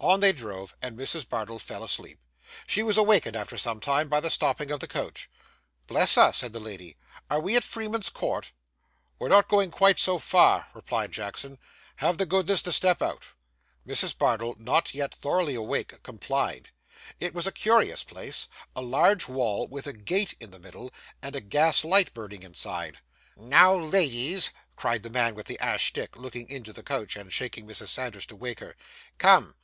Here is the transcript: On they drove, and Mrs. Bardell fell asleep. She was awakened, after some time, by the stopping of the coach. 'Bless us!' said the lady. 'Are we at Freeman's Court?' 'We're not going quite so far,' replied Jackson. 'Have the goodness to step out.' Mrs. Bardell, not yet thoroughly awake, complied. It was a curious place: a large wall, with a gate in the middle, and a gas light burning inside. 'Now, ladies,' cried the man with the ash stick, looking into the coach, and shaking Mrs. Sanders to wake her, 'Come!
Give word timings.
On 0.00 0.20
they 0.20 0.32
drove, 0.32 0.76
and 0.80 0.96
Mrs. 0.96 1.28
Bardell 1.28 1.58
fell 1.58 1.82
asleep. 1.82 2.20
She 2.68 2.84
was 2.84 2.96
awakened, 2.96 3.34
after 3.34 3.58
some 3.58 3.80
time, 3.80 4.08
by 4.08 4.20
the 4.20 4.30
stopping 4.30 4.70
of 4.70 4.78
the 4.78 4.86
coach. 4.86 5.28
'Bless 5.88 6.16
us!' 6.16 6.36
said 6.38 6.52
the 6.52 6.60
lady. 6.60 6.96
'Are 7.28 7.40
we 7.40 7.56
at 7.56 7.64
Freeman's 7.64 8.08
Court?' 8.08 8.52
'We're 9.18 9.28
not 9.30 9.48
going 9.48 9.72
quite 9.72 9.98
so 9.98 10.20
far,' 10.20 10.68
replied 10.72 11.10
Jackson. 11.10 11.58
'Have 11.96 12.16
the 12.16 12.26
goodness 12.26 12.62
to 12.62 12.72
step 12.72 13.02
out.' 13.02 13.24
Mrs. 13.84 14.16
Bardell, 14.16 14.54
not 14.56 14.94
yet 14.94 15.16
thoroughly 15.16 15.56
awake, 15.56 16.00
complied. 16.04 16.70
It 17.18 17.34
was 17.34 17.48
a 17.48 17.52
curious 17.52 18.04
place: 18.04 18.46
a 18.76 18.80
large 18.82 19.26
wall, 19.26 19.66
with 19.66 19.88
a 19.88 19.92
gate 19.92 20.36
in 20.38 20.52
the 20.52 20.60
middle, 20.60 20.92
and 21.20 21.34
a 21.34 21.40
gas 21.40 21.84
light 21.84 22.14
burning 22.14 22.44
inside. 22.44 22.98
'Now, 23.36 23.74
ladies,' 23.74 24.50
cried 24.76 25.02
the 25.02 25.10
man 25.10 25.34
with 25.34 25.48
the 25.48 25.58
ash 25.58 25.88
stick, 25.88 26.14
looking 26.16 26.48
into 26.48 26.72
the 26.72 26.84
coach, 26.84 27.16
and 27.16 27.32
shaking 27.32 27.66
Mrs. 27.66 27.88
Sanders 27.88 28.26
to 28.26 28.36
wake 28.36 28.60
her, 28.60 28.76
'Come! 29.18 29.56